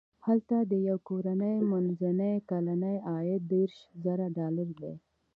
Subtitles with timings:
[0.25, 4.93] هلته د یوې کورنۍ منځنی کلنی عاید دېرش زره ډالر دی.